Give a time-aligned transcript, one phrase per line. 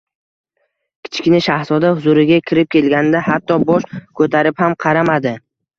[1.07, 3.91] Kichkina shahzoda huzuriga kirib kelganida hatto bosh
[4.23, 5.39] ko‘tarib ham qaramadi.